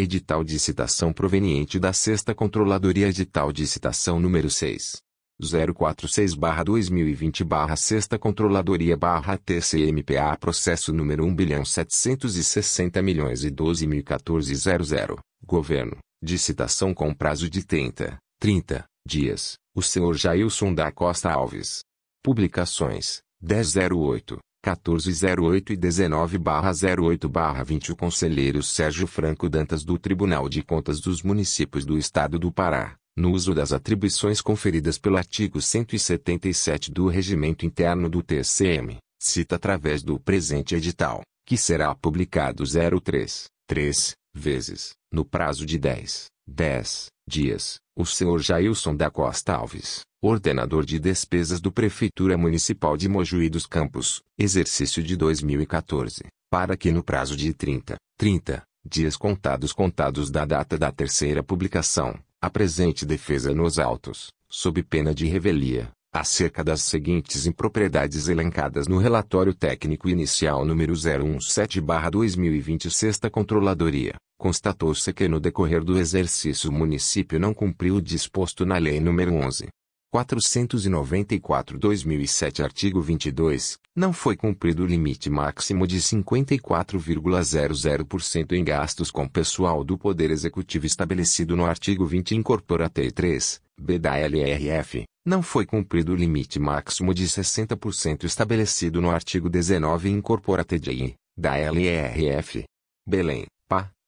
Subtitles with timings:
[0.00, 5.02] Edital de citação proveniente da Sexta Controladoria Edital de citação número 6.
[5.40, 18.18] 046-2020-Sexta Controladoria-TCMPA Processo número 1.760 milhões e 12.014.00 Governo de citação com prazo de 30,
[18.40, 21.82] 30 dias, o senhor Jailson da Costa Alves.
[22.22, 31.22] Publicações: 1008, 1408 e 19/08/20 O conselheiro Sérgio Franco Dantas do Tribunal de Contas dos
[31.22, 37.64] Municípios do Estado do Pará, no uso das atribuições conferidas pelo artigo 177 do Regimento
[37.64, 45.24] Interno do TCM, cita através do presente edital, que será publicado 03, 3, vezes, no
[45.24, 51.70] prazo de 10, 10 dias, o senhor Jailson da Costa Alves, ordenador de despesas do
[51.70, 57.96] Prefeitura Municipal de Mojuí dos Campos, exercício de 2014, para que no prazo de 30,
[58.16, 65.14] 30 dias contados contados da data da terceira publicação, apresente defesa nos autos, sob pena
[65.14, 74.14] de revelia, acerca das seguintes impropriedades elencadas no relatório técnico inicial número 017/2020 Sexta Controladoria.
[74.38, 79.32] Constatou-se que no decorrer do exercício o município não cumpriu o disposto na Lei nº
[79.32, 79.66] 11.
[80.14, 89.84] 494-2007 Artigo 22, não foi cumprido o limite máximo de 54,00% em gastos com pessoal
[89.84, 96.12] do Poder Executivo estabelecido no artigo 20 Incorporate 3, B da LRF, não foi cumprido
[96.12, 102.64] o limite máximo de 60% estabelecido no artigo 19 Incorporate J, da LRF.
[103.06, 103.44] Belém,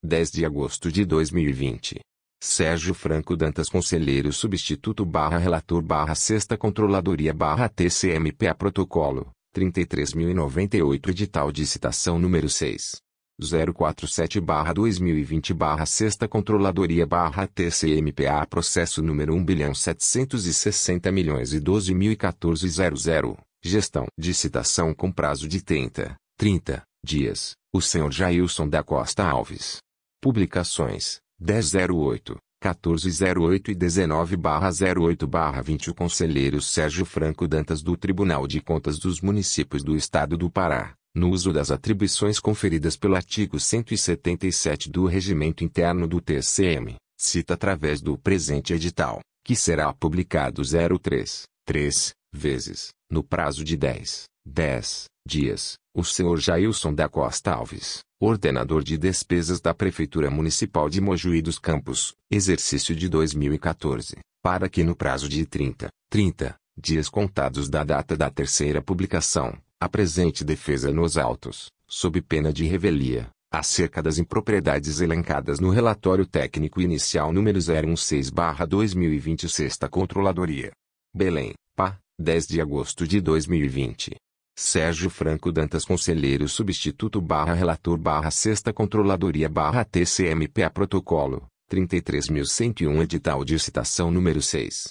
[0.02, 2.00] 10 de agosto de 2020.
[2.42, 11.52] Sérgio Franco Dantas Conselheiro Substituto barra Relator barra Sexta Controladoria barra TCMPA Protocolo, 33.098 Edital
[11.52, 12.96] de Citação número 6.
[13.74, 21.60] 047 barra 2020 barra Sexta Controladoria barra TCMPA Processo número 1 bilhão 760 milhões e
[21.60, 23.36] 12 mil e 14 00.
[23.62, 27.52] Gestão de citação com prazo de 30, 30 dias.
[27.70, 29.78] O senhor Jailson da Costa Alves.
[30.22, 39.22] Publicações 1008, 1408 e 19-08-20 O conselheiro Sérgio Franco Dantas do Tribunal de Contas dos
[39.22, 45.64] Municípios do Estado do Pará, no uso das atribuições conferidas pelo artigo 177 do Regimento
[45.64, 50.60] Interno do TCM, cita através do presente edital, que será publicado
[51.00, 58.00] 03, 3, vezes, no prazo de 10, 10 dias, o senhor Jailson da Costa Alves,
[58.20, 64.82] ordenador de despesas da Prefeitura Municipal de Mojuí dos Campos, exercício de 2014, para que
[64.82, 71.18] no prazo de 30, 30 dias contados da data da terceira publicação, apresente defesa nos
[71.18, 79.48] autos, sob pena de revelia, acerca das impropriedades elencadas no relatório técnico inicial número 016/2020
[79.48, 80.72] Sexta Controladoria.
[81.14, 84.16] Belém, PA, 10 de agosto de 2020.
[84.62, 93.44] Sérgio Franco Dantas Conselheiro Substituto barra Relator barra Sexta Controladoria barra TCMPA Protocolo, 33.101 Edital
[93.44, 94.88] de Citação número 6.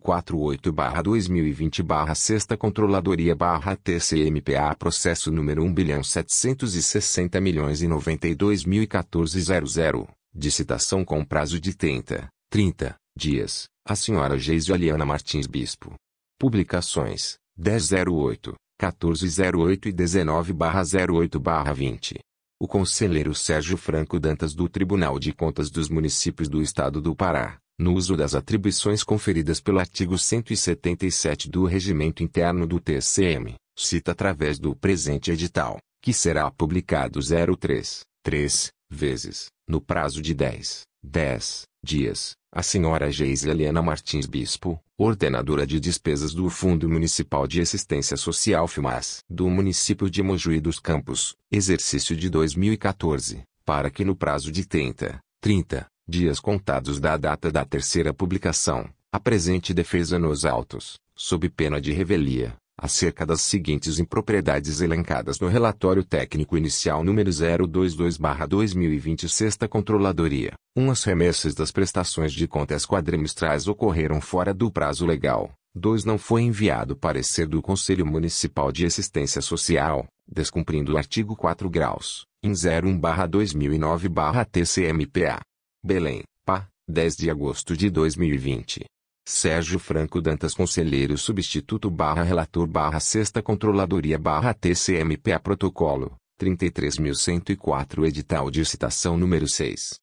[0.00, 7.86] 048 barra 2020 barra Sexta Controladoria barra TCMPA Processo número 1 bilhão 760 milhões e
[7.86, 14.38] 92 mil e 14 00, de citação com prazo de 30, 30 dias, a senhora
[14.38, 15.94] Geisio Aliana Martins Bispo.
[16.38, 22.18] Publicações, 1008, 1408 e 19-08-20.
[22.58, 27.58] O conselheiro Sérgio Franco Dantas do Tribunal de Contas dos Municípios do Estado do Pará,
[27.78, 34.58] no uso das atribuições conferidas pelo artigo 177 do Regimento Interno do TCM, cita através
[34.58, 42.36] do presente edital, que será publicado 03, 3, vezes, no prazo de 10, 10 dias,
[42.52, 48.68] a senhora Geise Helena Martins Bispo, ordenadora de despesas do Fundo Municipal de Assistência Social
[48.68, 54.66] FMAS, do município de Mojuí dos Campos, exercício de 2014, para que no prazo de
[54.66, 61.80] 30, 30 dias contados da data da terceira publicação, apresente defesa nos autos, sob pena
[61.80, 70.54] de revelia, acerca das seguintes impropriedades elencadas no relatório técnico inicial número 022/2020 Sexta Controladoria.
[70.74, 70.82] 1.
[70.82, 75.52] Um, as remessas das prestações de contas quadrimestrais ocorreram fora do prazo legal.
[75.74, 76.06] 2.
[76.06, 82.24] Não foi enviado parecer do Conselho Municipal de Assistência Social, descumprindo o artigo 4 graus,
[82.42, 85.40] em 01/2009/TCMPA.
[85.84, 88.86] Belém, PA, 10 de agosto de 2020.
[89.32, 98.50] Sérgio Franco Dantas Conselheiro Substituto barra Relator barra Sexta Controladoria barra TCMPA Protocolo, 33.104 Edital
[98.50, 99.94] de Citação número 6.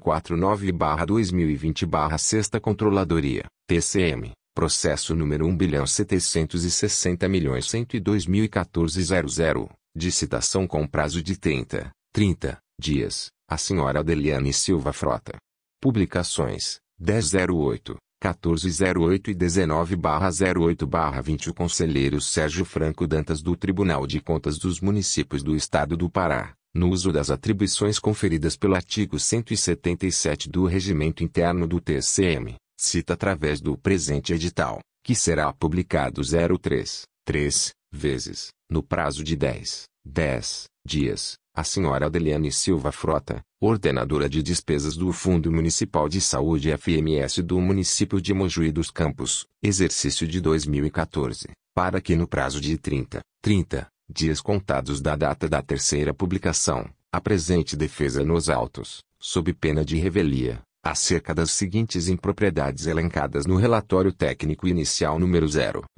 [0.00, 8.42] 049 barra 2020 barra Sexta Controladoria, TCM, processo número 1 bilhão 760 milhões 102 mil
[8.42, 14.92] e 14 00, de citação com prazo de 30, 30 dias, a senhora Adeliane Silva
[14.92, 15.36] Frota.
[15.80, 17.96] Publicações, 1008.
[18.22, 25.54] 1408 e 19-08-20 O conselheiro Sérgio Franco Dantas do Tribunal de Contas dos Municípios do
[25.54, 31.80] Estado do Pará, no uso das atribuições conferidas pelo artigo 177 do Regimento Interno do
[31.80, 39.36] TCM, cita através do presente edital, que será publicado 03, 3, vezes, no prazo de
[39.36, 46.20] 10, 10 dias, a senhora Adeliane Silva Frota, ordenadora de despesas do Fundo Municipal de
[46.20, 52.60] Saúde FMS do município de Mojuí dos Campos, exercício de 2014, para que no prazo
[52.60, 59.52] de 30, 30 dias contados da data da terceira publicação, apresente defesa nos autos, sob
[59.52, 65.46] pena de revelia, acerca das seguintes impropriedades elencadas no relatório técnico inicial número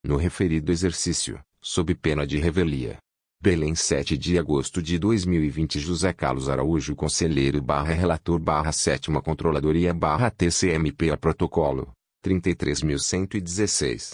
[0.03, 2.99] No referido exercício, sob pena de revelia.
[3.39, 9.93] Belém 7 de agosto de 2020 José Carlos Araújo Conselheiro barra Relator barra Sétima Controladoria
[9.93, 11.91] barra TCMP a Protocolo,
[12.25, 14.13] 33.116.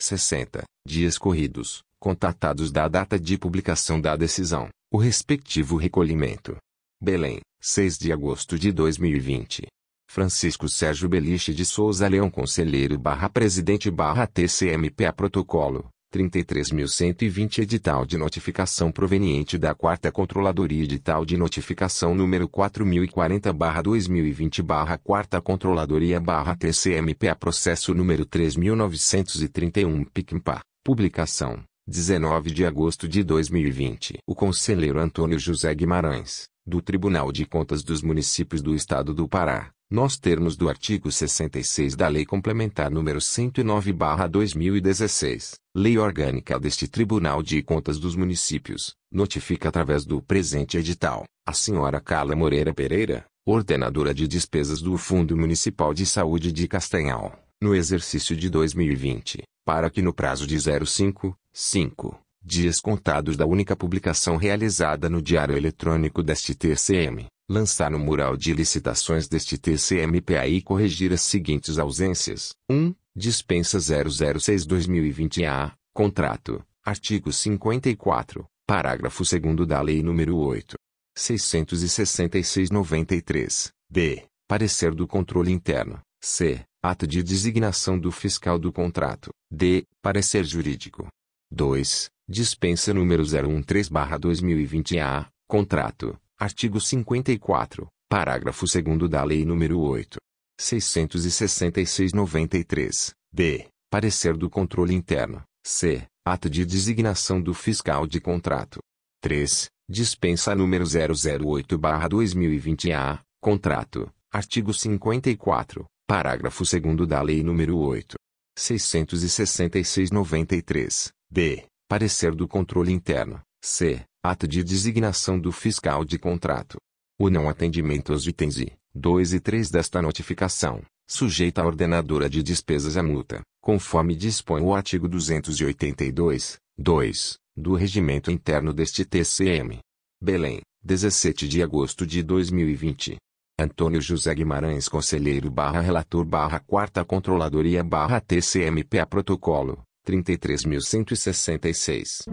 [0.00, 6.56] 60 dias corridos, contatados da data de publicação da decisão, o respectivo recolhimento.
[7.02, 9.66] Belém, 6 de agosto de 2020.
[10.10, 18.16] Francisco Sérgio Beliche de Souza Leão Conselheiro barra Presidente barra TCMPA Protocolo, 33.120 Edital de
[18.16, 26.20] notificação proveniente da 4 Controladoria Edital de notificação número 4040 barra 2020 barra 4 Controladoria
[26.58, 35.74] TCMPA Processo número 3.931 PICMPA, Publicação, 19 de agosto de 2020 O Conselheiro Antônio José
[35.74, 41.10] Guimarães, do Tribunal de Contas dos Municípios do Estado do Pará nos termos do artigo
[41.10, 49.70] 66 da Lei Complementar nº 109/2016, Lei Orgânica deste Tribunal de Contas dos Municípios, notifica
[49.70, 55.94] através do presente edital, a senhora Carla Moreira Pereira, ordenadora de despesas do Fundo Municipal
[55.94, 62.20] de Saúde de Castanhal, no exercício de 2020, para que no prazo de 05, 5
[62.44, 68.52] dias contados da única publicação realizada no Diário Eletrônico deste TCM, lançar no mural de
[68.52, 72.54] licitações deste TCMPA e corrigir as seguintes ausências.
[72.70, 72.94] 1.
[73.16, 80.76] Dispensa 006-2020-A, contrato, artigo 54, parágrafo 2 da Lei nº 8.
[81.16, 84.26] 666-93, b.
[84.46, 86.60] Parecer do controle interno, c.
[86.80, 89.84] Ato de designação do fiscal do contrato, d.
[90.00, 91.08] Parecer jurídico.
[91.50, 92.08] 2.
[92.28, 100.18] Dispensa número 013-2020-A, contrato, Artigo 54, parágrafo 2 da Lei nº 8.
[100.60, 103.66] 666-93, b.
[103.90, 106.06] Parecer do controle interno, c.
[106.24, 108.78] Ato de designação do fiscal de contrato.
[109.20, 109.68] 3.
[109.90, 118.14] Dispensa número 008-2020-A, contrato, artigo 54, parágrafo 2 da Lei nº 8.
[118.56, 121.66] 666-93, b.
[121.88, 124.06] Parecer do controle interno, c.
[124.22, 126.76] Ato de designação do fiscal de contrato.
[127.20, 132.42] O não atendimento aos itens I, 2 e 3 desta notificação, sujeita a ordenadora de
[132.42, 139.78] despesas à multa, conforme dispõe o artigo 282, 2, do Regimento Interno deste TCM.
[140.20, 143.18] Belém, 17 de agosto de 2020.
[143.56, 152.24] Antônio José Guimarães Conselheiro barra Relator barra Quarta Controladoria barra TCMPA Protocolo, 33.166.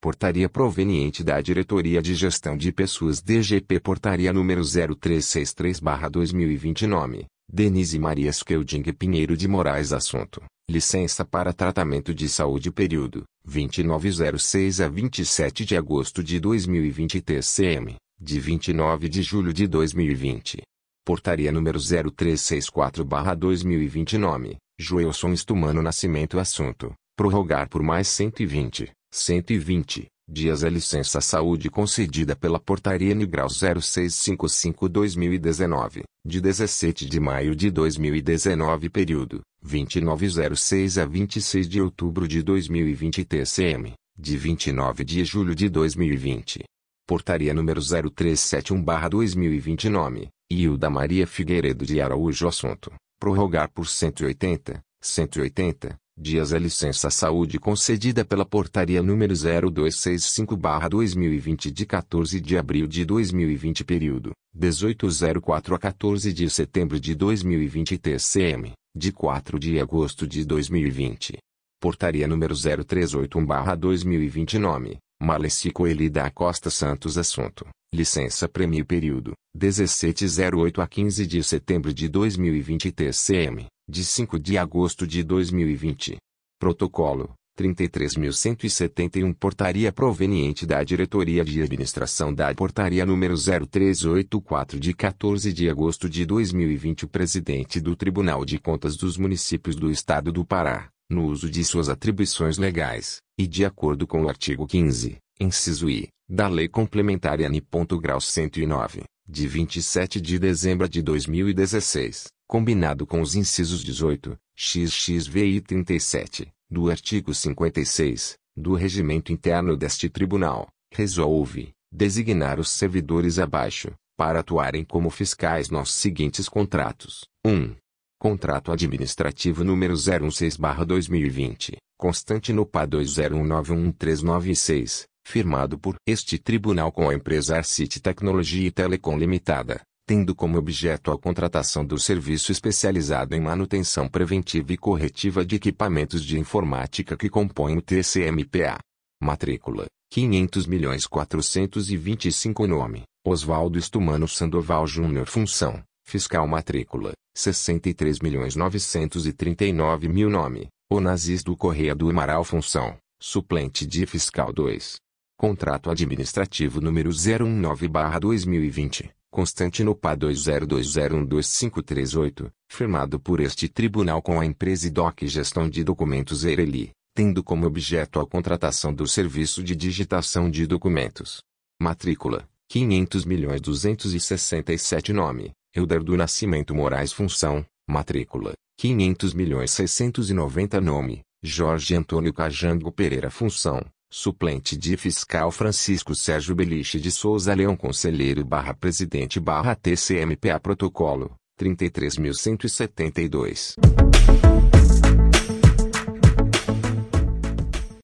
[0.01, 8.33] Portaria proveniente da Diretoria de Gestão de Pessoas DGP Portaria número 0363-2020 Nome, Denise Maria
[8.33, 15.77] Skelding Pinheiro de Moraes Assunto, Licença para tratamento de saúde período 2906 a 27 de
[15.77, 20.63] agosto de 2020 TCM, de 29 de julho de 2020.
[21.07, 30.69] Portaria número 0364/2020 nome: Joelson Estumano Nascimento assunto: prorrogar por mais 120, 120 dias a
[30.69, 40.99] licença saúde concedida pela Portaria Nigral 0655-2019, de 17 de maio de 2019 período 2906
[40.99, 46.65] a 26 de outubro de 2020 TCM, de 29 de julho de 2020.
[47.07, 56.53] Portaria número 0371-2020 nome, Hilda Maria Figueiredo de Araújo assunto, prorrogar por 180, 180, dias
[56.53, 64.31] a licença saúde concedida pela Portaria número 0265-2020 de 14 de abril de 2020 período,
[64.55, 71.39] 1804 a 14 de setembro de 2020 TCM, de 4 de agosto de 2020.
[71.81, 80.87] Portaria número 0381-2020 nome, Maleci Coelho da Costa Santos Assunto, licença prêmio período, 1708 a
[80.87, 86.17] 15 de setembro de 2020 TCM, de 5 de agosto de 2020.
[86.59, 95.71] Protocolo 33.171 Portaria proveniente da Diretoria de Administração da Portaria número 0384 de 14 de
[95.71, 100.91] agosto de 2020 O Presidente do Tribunal de Contas dos Municípios do Estado do Pará,
[101.11, 106.09] no uso de suas atribuições legais, e de acordo com o artigo 15, inciso I,
[106.29, 107.63] da Lei Complementar N.
[108.01, 115.61] Grau 109, de 27 de dezembro de 2016, combinado com os incisos 18, XXV e
[115.61, 124.41] 37, do artigo 56, do Regimento Interno deste Tribunal, resolve designar os servidores abaixo, para
[124.41, 127.27] atuarem como fiscais nos seguintes contratos.
[127.45, 127.77] 1.
[128.19, 137.57] Contrato Administrativo número 016-2020, constante no PA 20191396, firmado por este tribunal com a empresa
[137.57, 144.09] Arcite Tecnologia e Telecom Limitada, tendo como objeto a contratação do serviço especializado em manutenção
[144.09, 148.79] preventiva e corretiva de equipamentos de informática que compõem o TCMPA.
[149.21, 160.09] Matrícula: 500 milhões 425 Nome: Oswaldo Estumano Sandoval Júnior Função: Fiscal Matrícula: 63 milhões 939
[160.09, 165.05] mil Nome: Onassis do Correia do Amaral Função: Suplente de Fiscal 2.
[165.37, 174.91] Contrato Administrativo número 019-2020 constante no PA 2020125338, firmado por este tribunal com a empresa
[174.91, 180.67] Doc Gestão de Documentos Eireli, tendo como objeto a contratação do serviço de digitação de
[180.67, 181.43] documentos.
[181.79, 193.31] Matrícula: 500.267 Nome: Euder do Nascimento Moraes Função: Matrícula: 500.690 Nome: Jorge Antônio Cajango Pereira
[193.31, 200.61] Função: Suplente de Fiscal Francisco Sérgio Beliche de Souza Leão Conselheiro barra Presidente barra TCMPA
[200.61, 203.75] Protocolo, 33.172.